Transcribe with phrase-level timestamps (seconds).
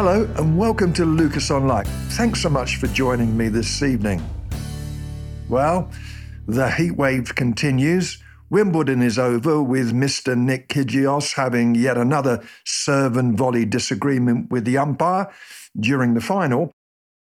[0.00, 1.88] Hello, and welcome to Lucas on Life.
[2.10, 4.22] Thanks so much for joining me this evening.
[5.48, 5.90] Well,
[6.46, 8.22] the heat wave continues.
[8.48, 10.38] Wimbledon is over with Mr.
[10.38, 15.34] Nick Kyrgios having yet another serve and volley disagreement with the umpire
[15.76, 16.70] during the final.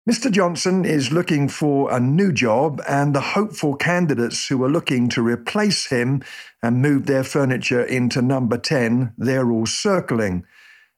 [0.09, 0.33] Mr.
[0.33, 5.21] Johnson is looking for a new job, and the hopeful candidates who are looking to
[5.21, 6.23] replace him
[6.63, 10.47] and move their furniture into number 10, they're all circling.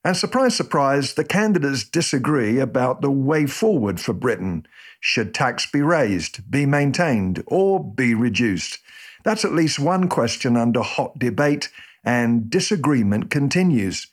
[0.05, 4.67] And surprise, surprise, the candidates disagree about the way forward for Britain.
[4.99, 8.77] Should tax be raised, be maintained, or be reduced?
[9.23, 11.71] That's at least one question under hot debate,
[12.03, 14.05] and disagreement continues.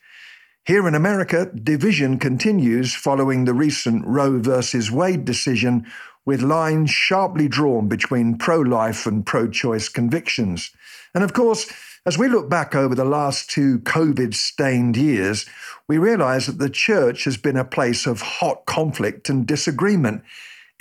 [0.65, 4.61] Here in America, division continues following the recent Roe v.
[4.91, 5.85] Wade decision,
[6.25, 10.71] with lines sharply drawn between pro life and pro choice convictions.
[11.15, 11.71] And of course,
[12.05, 15.47] as we look back over the last two COVID stained years,
[15.87, 20.23] we realize that the church has been a place of hot conflict and disagreement.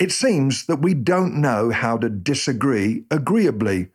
[0.00, 3.88] It seems that we don't know how to disagree agreeably.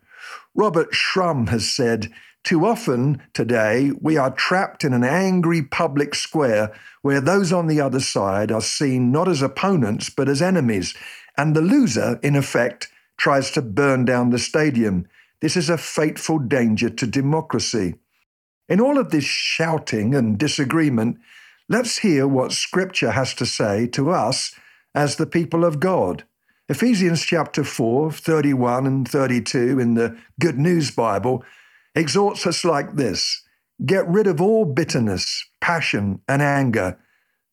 [0.54, 2.10] Robert Shrum has said,
[2.44, 7.80] too often today, we are trapped in an angry public square where those on the
[7.80, 10.94] other side are seen not as opponents but as enemies,
[11.36, 15.06] and the loser, in effect, tries to burn down the stadium.
[15.40, 17.94] This is a fateful danger to democracy.
[18.68, 21.18] In all of this shouting and disagreement,
[21.68, 24.54] let's hear what Scripture has to say to us
[24.94, 26.24] as the people of God.
[26.68, 31.44] Ephesians chapter 4, 31 and 32 in the Good News Bible
[31.94, 33.42] exhorts us like this
[33.86, 36.98] Get rid of all bitterness, passion, and anger.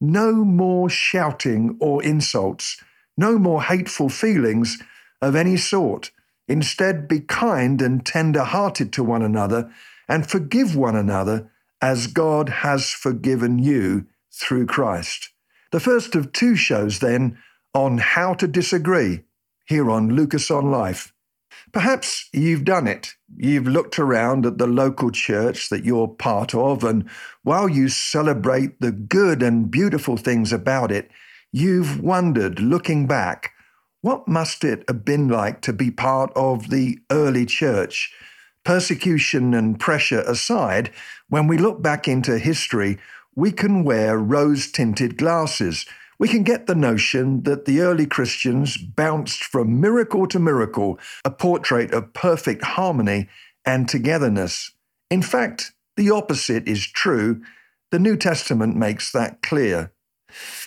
[0.02, 2.82] No more shouting or insults.
[3.16, 4.80] No more hateful feelings
[5.22, 6.12] of any sort.
[6.48, 9.72] Instead, be kind and tender hearted to one another
[10.08, 15.30] and forgive one another as God has forgiven you through Christ.
[15.72, 17.38] The first of two shows, then,
[17.74, 19.24] on how to disagree
[19.66, 21.14] here on Lucas on Life.
[21.72, 23.16] Perhaps you've done it.
[23.36, 27.10] You've looked around at the local church that you're part of, and
[27.44, 31.10] while you celebrate the good and beautiful things about it,
[31.52, 33.52] you've wondered, looking back,
[34.06, 38.14] what must it have been like to be part of the early church?
[38.64, 40.92] Persecution and pressure aside,
[41.28, 43.00] when we look back into history,
[43.36, 48.78] we can wear rose tinted glasses we can get the notion that the early Christians
[48.78, 53.28] bounced from miracle to miracle, a portrait of perfect harmony
[53.66, 54.72] and togetherness.
[55.12, 57.42] In fact, the opposite is true.
[57.92, 59.92] The New Testament makes that clear.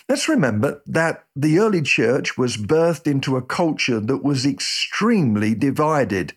[0.07, 6.33] Let's remember that the early church was birthed into a culture that was extremely divided.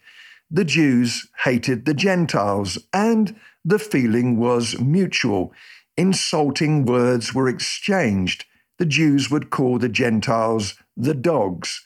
[0.51, 5.53] The Jews hated the Gentiles, and the feeling was mutual.
[5.97, 8.45] Insulting words were exchanged
[8.83, 11.85] the Jews would call the Gentiles the dogs.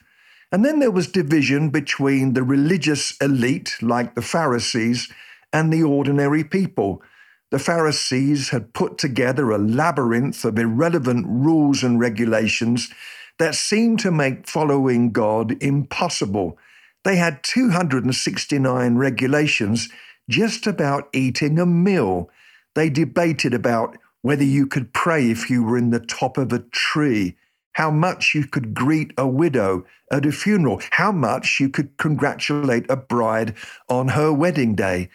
[0.50, 5.12] And then there was division between the religious elite, like the Pharisees,
[5.52, 7.02] and the ordinary people.
[7.50, 12.90] The Pharisees had put together a labyrinth of irrelevant rules and regulations
[13.38, 16.58] that seemed to make following God impossible.
[17.04, 19.88] They had 269 regulations
[20.28, 22.30] just about eating a meal.
[22.74, 26.64] They debated about whether you could pray if you were in the top of a
[26.72, 27.36] tree,
[27.74, 32.90] how much you could greet a widow at a funeral, how much you could congratulate
[32.90, 33.54] a bride
[33.88, 35.08] on her wedding day.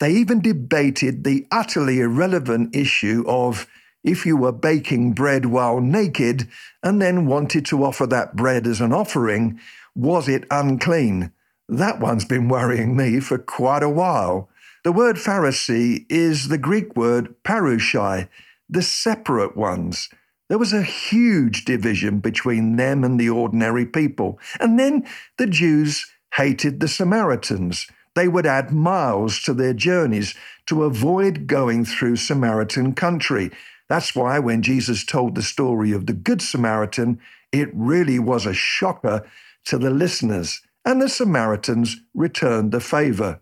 [0.00, 3.66] They even debated the utterly irrelevant issue of
[4.04, 6.48] if you were baking bread while naked
[6.82, 9.58] and then wanted to offer that bread as an offering,
[9.94, 11.32] was it unclean?
[11.68, 14.48] That one's been worrying me for quite a while.
[14.84, 18.28] The word Pharisee is the Greek word parousia
[18.68, 20.08] the separate ones.
[20.48, 24.38] There was a huge division between them and the ordinary people.
[24.60, 27.86] And then the Jews hated the Samaritans.
[28.18, 30.34] They would add miles to their journeys
[30.66, 33.52] to avoid going through Samaritan country.
[33.88, 37.20] That's why when Jesus told the story of the Good Samaritan,
[37.52, 39.24] it really was a shocker
[39.66, 43.40] to the listeners, and the Samaritans returned the favor.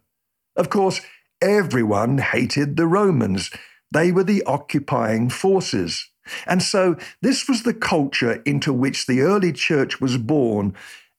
[0.56, 1.00] Of course,
[1.40, 3.50] everyone hated the Romans.
[3.90, 6.06] They were the occupying forces.
[6.46, 10.74] And so this was the culture into which the early church was born,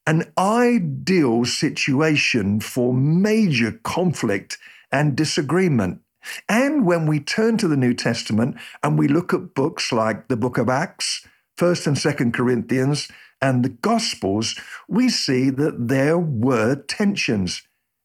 [0.07, 4.57] an ideal situation for major conflict
[4.92, 6.01] and disagreement.
[6.50, 10.38] And when we turn to the New Testament and we look at books like the
[10.38, 11.27] book of Acts,
[11.59, 13.09] 1st and 2nd Corinthians,
[13.42, 14.56] and the Gospels,
[14.88, 17.62] we see that there were tensions.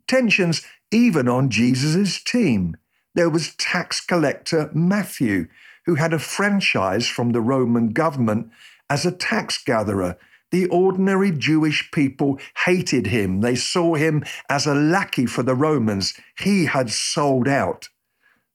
[0.07, 2.77] Tensions even on Jesus' team
[3.15, 5.49] there was tax collector Matthew,
[5.85, 8.51] who had a franchise from the Roman government
[8.89, 10.17] as a tax gatherer.
[10.53, 13.43] The ordinary Jewish people hated him.
[13.43, 16.15] They saw him as a lackey for the Romans.
[16.39, 17.89] He had sold out.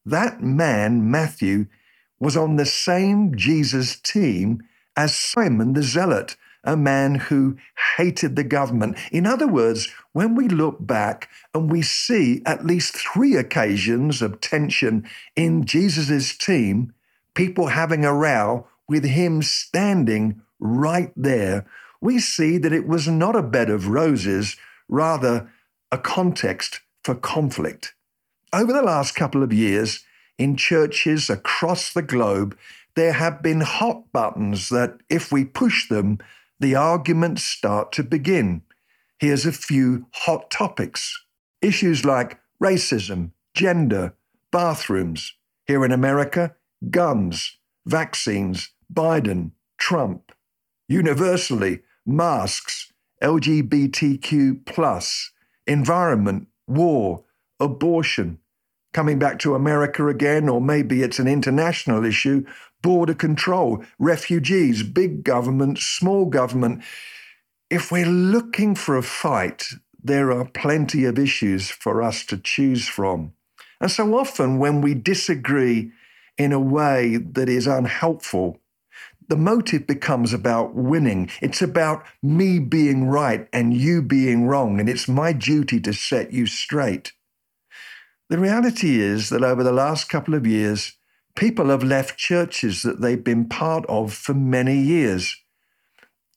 [0.06, 1.66] That man, Matthew,
[2.20, 4.62] was on the same Jesus team
[4.96, 7.56] as Simon the Zealot, a man who
[7.96, 8.98] hated the government.
[9.12, 14.40] In other words, when we look back and we see at least three occasions of
[14.40, 16.94] tension in Jesus' team,
[17.34, 21.66] people having a row with him standing right there,
[22.00, 24.56] we see that it was not a bed of roses,
[24.88, 25.50] rather
[25.90, 27.94] a context for conflict.
[28.52, 30.04] Over the last couple of years,
[30.38, 32.56] in churches across the globe,
[32.94, 36.18] there have been hot buttons that, if we push them,
[36.60, 38.62] the arguments start to begin.
[39.18, 41.24] Here's a few hot topics
[41.60, 44.14] issues like racism, gender,
[44.52, 45.34] bathrooms.
[45.66, 46.54] Here in America,
[46.90, 50.32] guns, vaccines, Biden, Trump.
[50.88, 52.90] Universally, masks,
[53.22, 54.64] LGBTQ,
[55.66, 57.24] environment, war,
[57.60, 58.38] abortion,
[58.94, 62.44] coming back to America again, or maybe it's an international issue,
[62.82, 66.82] border control, refugees, big government, small government.
[67.70, 69.66] If we're looking for a fight,
[70.02, 73.32] there are plenty of issues for us to choose from.
[73.80, 75.92] And so often, when we disagree
[76.38, 78.58] in a way that is unhelpful,
[79.28, 81.30] the motive becomes about winning.
[81.40, 86.32] It's about me being right and you being wrong, and it's my duty to set
[86.32, 87.12] you straight.
[88.30, 90.96] The reality is that over the last couple of years,
[91.36, 95.36] people have left churches that they've been part of for many years.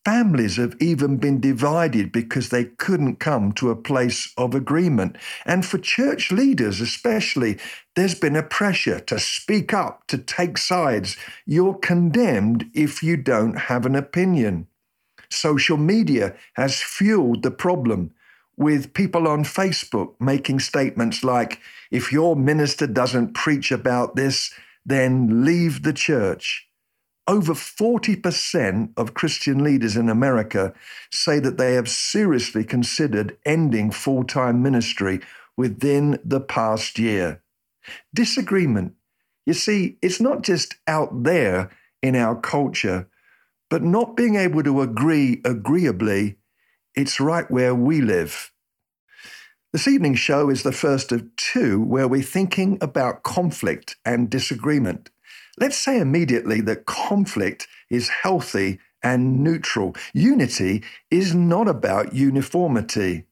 [0.04, 5.16] Families have even been divided because they couldn't come to a place of agreement.
[5.46, 7.60] And for church leaders, especially,
[7.96, 11.18] there's been a pressure to speak up, to take sides.
[11.46, 14.66] You're condemned if you don't have an opinion.
[15.30, 18.12] Social media has fueled the problem
[18.58, 21.60] with people on Facebook making statements like,
[21.92, 24.52] if your minister doesn't preach about this,
[24.84, 26.68] then leave the church.
[27.32, 30.74] Over 40% of Christian leaders in America
[31.14, 35.22] say that they have seriously considered ending full time ministry
[35.56, 37.42] within the past year.
[38.14, 38.96] Disagreement.
[39.46, 41.70] You see, it's not just out there
[42.04, 43.08] in our culture,
[43.70, 46.36] but not being able to agree agreeably,
[46.96, 48.52] it's right where we live.
[49.72, 55.10] This evening's show is the first of two where we're thinking about conflict and disagreement.
[55.60, 59.96] Let's say immediately that conflict is healthy and neutral.
[60.14, 63.26] Unity is not about uniformity.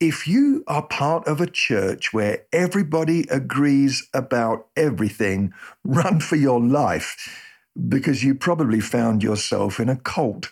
[0.00, 5.52] If you are part of a church where everybody agrees about everything,
[5.84, 7.40] run for your life
[7.88, 10.50] because you probably found yourself in a cult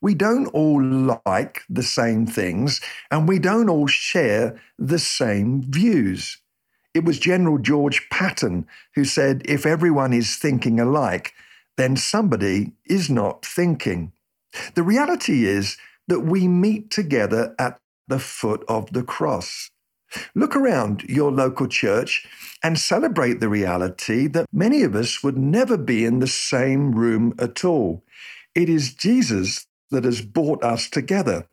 [0.00, 2.80] we don't all like the same things
[3.10, 6.38] and we don't all share the same views.
[6.94, 11.34] It was General George Patton who said, if everyone is thinking alike,
[11.76, 14.12] then somebody is not thinking.
[14.74, 15.76] The reality is
[16.06, 19.70] that we meet together at the foot of the cross.
[20.36, 22.26] Look around your local church
[22.62, 27.34] and celebrate the reality that many of us would never be in the same room
[27.38, 28.04] at all.
[28.54, 31.48] It is Jesus that has brought us together.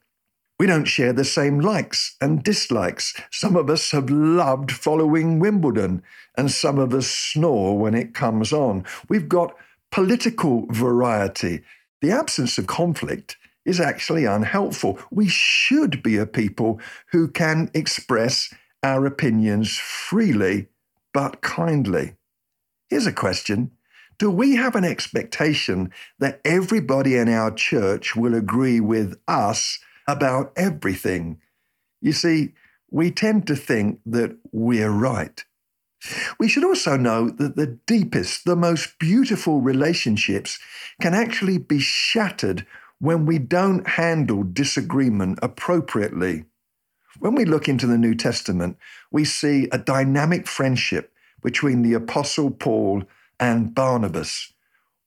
[0.62, 3.20] We don't share the same likes and dislikes.
[3.32, 6.04] Some of us have loved following Wimbledon,
[6.38, 8.86] and some of us snore when it comes on.
[9.10, 9.56] We've got
[9.92, 11.64] political variety.
[12.02, 15.00] The absence of conflict is actually unhelpful.
[15.10, 18.54] We should be a people who can express
[18.84, 20.68] our opinions freely
[21.12, 22.18] but kindly.
[22.88, 23.72] Here's a question
[24.20, 30.52] do we have an expectation that everybody in our church will agree with us about
[30.56, 31.40] everything?
[32.02, 32.54] You see,
[32.90, 35.44] we tend to think that we're right.
[36.40, 40.60] We should also know that the deepest, the most beautiful relationships
[41.00, 42.66] can actually be shattered
[43.00, 46.46] when we don't handle disagreement appropriately.
[47.20, 48.78] When we look into the New Testament,
[49.12, 53.04] we see a dynamic friendship between the Apostle Paul
[53.40, 54.54] and Barnabas.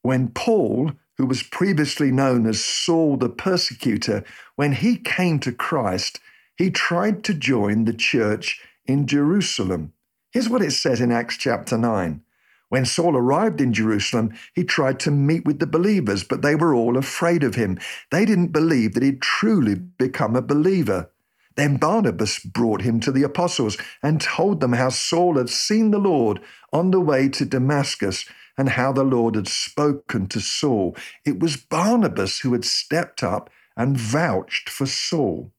[0.01, 4.23] When Paul, who was previously known as Saul the persecutor,
[4.55, 6.19] when he came to Christ,
[6.57, 9.93] he tried to join the church in Jerusalem.
[10.31, 12.21] Here's what it says in Acts chapter 9.
[12.69, 16.73] When Saul arrived in Jerusalem, he tried to meet with the believers, but they were
[16.73, 17.79] all afraid of him.
[18.11, 21.11] They didn't believe that he'd truly become a believer.
[21.55, 25.99] Then Barnabas brought him to the apostles and told them how Saul had seen the
[25.99, 26.41] Lord
[26.73, 28.25] on the way to Damascus
[28.57, 30.95] and how the Lord had spoken to Saul.
[31.25, 35.51] It was Barnabas who had stepped up and vouched for Saul.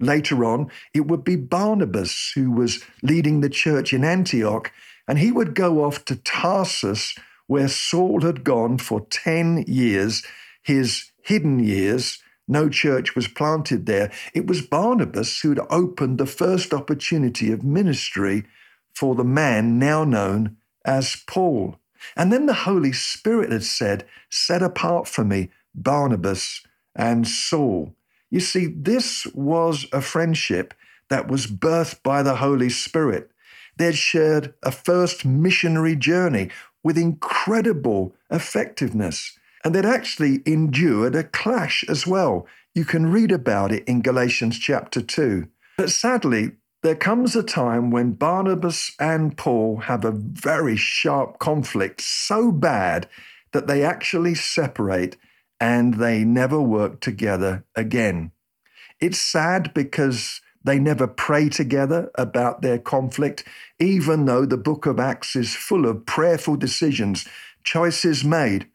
[0.00, 4.72] Later on, it would be Barnabas who was leading the church in Antioch,
[5.06, 7.14] and he would go off to Tarsus,
[7.46, 10.24] where Saul had gone for 10 years,
[10.62, 12.22] his hidden years.
[12.46, 14.10] No church was planted there.
[14.34, 18.44] It was Barnabas who'd opened the first opportunity of ministry
[18.94, 21.78] for the man now known as Paul.
[22.16, 26.62] And then the Holy Spirit had said, Set apart for me Barnabas
[26.94, 27.94] and Saul.
[28.30, 30.74] You see, this was a friendship
[31.10, 33.30] that was birthed by the Holy Spirit.
[33.76, 36.50] They'd shared a first missionary journey
[36.82, 42.46] with incredible effectiveness, and they'd actually endured a clash as well.
[42.74, 45.48] You can read about it in Galatians chapter 2.
[45.76, 46.52] But sadly,
[46.84, 53.08] there comes a time when Barnabas and Paul have a very sharp conflict, so bad
[53.52, 55.16] that they actually separate
[55.58, 58.32] and they never work together again.
[59.00, 63.44] It's sad because they never pray together about their conflict,
[63.78, 67.26] even though the book of Acts is full of prayerful decisions,
[67.62, 68.68] choices made,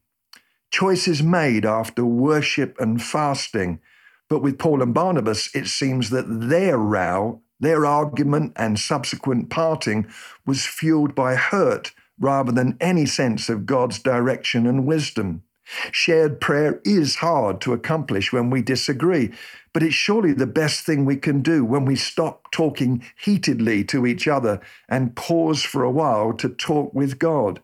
[0.71, 3.81] choices made after worship and fasting.
[4.29, 10.07] But with Paul and Barnabas, it seems that their row, their argument, and subsequent parting
[10.45, 15.43] was fueled by hurt rather than any sense of God's direction and wisdom.
[15.91, 19.31] Shared prayer is hard to accomplish when we disagree,
[19.71, 24.07] but it's surely the best thing we can do when we stop talking heatedly to
[24.07, 27.61] each other and pause for a while to talk with God.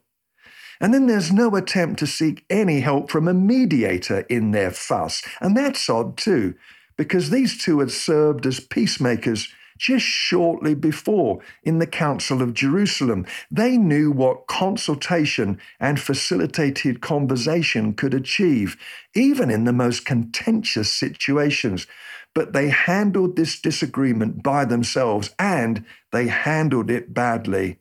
[0.79, 5.23] And then there's no attempt to seek any help from a mediator in their fuss.
[5.41, 6.53] And that's odd too,
[6.97, 13.25] because these two had served as peacemakers just shortly before in the Council of Jerusalem.
[13.51, 18.77] They knew what consultation and facilitated conversation could achieve,
[19.13, 21.87] even in the most contentious situations.
[22.33, 27.79] But they handled this disagreement by themselves and they handled it badly.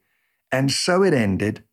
[0.51, 1.65] And so it ended.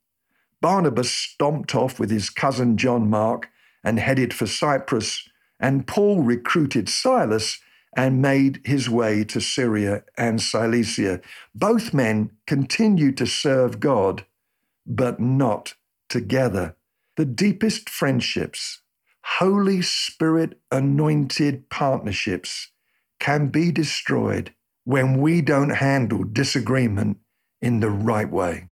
[0.61, 3.49] Barnabas stomped off with his cousin John Mark
[3.83, 5.27] and headed for Cyprus,
[5.59, 7.59] and Paul recruited Silas
[7.95, 11.21] and made his way to Syria and Cilicia.
[11.55, 14.25] Both men continued to serve God,
[14.85, 15.75] but not
[16.09, 16.75] together.
[17.17, 18.81] The deepest friendships,
[19.23, 22.69] Holy Spirit anointed partnerships,
[23.19, 24.53] can be destroyed
[24.85, 27.17] when we don't handle disagreement
[27.61, 28.69] in the right way.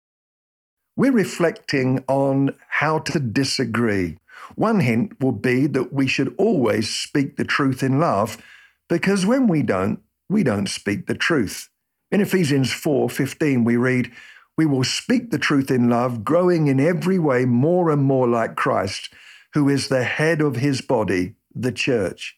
[0.95, 4.19] We're reflecting on how to disagree.
[4.55, 8.37] One hint would be that we should always speak the truth in love
[8.89, 9.99] because when we don't,
[10.29, 11.69] we don't speak the truth.
[12.11, 14.11] In Ephesians 4:15 we read,
[14.57, 18.55] "We will speak the truth in love, growing in every way more and more like
[18.55, 19.13] Christ,
[19.53, 22.37] who is the head of his body, the church."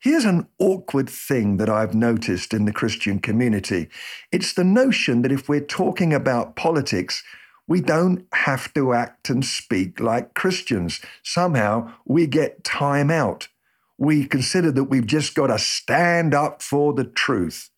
[0.00, 3.88] Here's an awkward thing that I've noticed in the Christian community.
[4.32, 7.22] It's the notion that if we're talking about politics,
[7.68, 11.00] we don't have to act and speak like Christians.
[11.22, 13.48] Somehow we get time out
[14.02, 17.70] we consider that we've just got to stand up for the truth.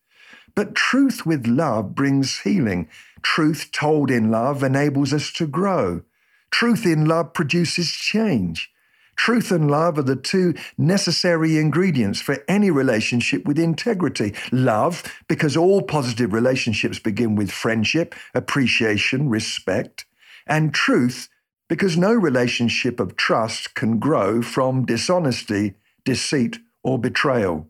[0.55, 2.89] But truth with love brings healing.
[3.21, 6.01] Truth told in love enables us to grow.
[6.49, 8.71] Truth in love produces change.
[9.15, 14.33] Truth and love are the two necessary ingredients for any relationship with integrity.
[14.51, 20.05] Love, because all positive relationships begin with friendship, appreciation, respect.
[20.47, 21.29] And truth,
[21.69, 25.75] because no relationship of trust can grow from dishonesty
[26.05, 27.67] deceit, or betrayal.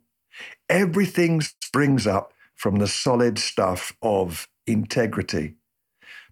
[0.70, 5.56] Everything springs up from the solid stuff of integrity.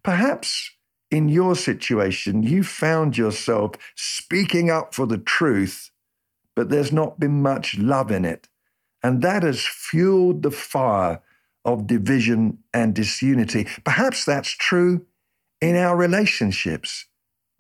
[0.03, 0.72] Perhaps
[1.10, 5.91] in your situation, you found yourself speaking up for the truth,
[6.55, 8.50] but there's not been much love in it.
[9.01, 11.22] And that has fueled the fire
[11.65, 13.67] of division and disunity.
[13.83, 15.05] Perhaps that's true
[15.62, 17.05] in our relationships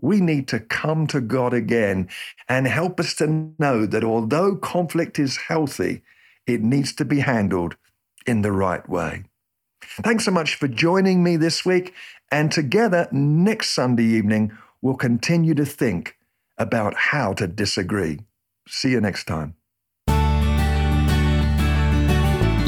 [0.03, 2.09] we need to come to God again
[2.49, 6.01] and help us to know that although conflict is healthy,
[6.45, 7.77] it needs to be handled
[8.27, 9.23] in the right way.
[9.81, 11.93] Thanks so much for joining me this week.
[12.31, 16.17] And together next Sunday evening, we'll continue to think
[16.57, 18.19] about how to disagree.
[18.67, 19.55] See you next time.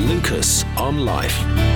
[0.08, 1.75] Lucas on Life.